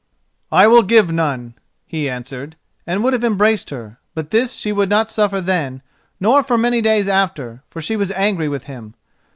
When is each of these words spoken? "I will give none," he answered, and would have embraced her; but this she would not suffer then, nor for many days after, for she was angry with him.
"I 0.51 0.65
will 0.65 0.81
give 0.81 1.11
none," 1.11 1.53
he 1.85 2.09
answered, 2.09 2.55
and 2.87 3.03
would 3.03 3.13
have 3.13 3.23
embraced 3.23 3.69
her; 3.69 3.99
but 4.15 4.31
this 4.31 4.53
she 4.53 4.71
would 4.71 4.89
not 4.89 5.11
suffer 5.11 5.39
then, 5.39 5.83
nor 6.19 6.41
for 6.41 6.57
many 6.57 6.81
days 6.81 7.07
after, 7.07 7.61
for 7.69 7.81
she 7.83 7.95
was 7.95 8.09
angry 8.13 8.47
with 8.49 8.63
him. 8.63 8.95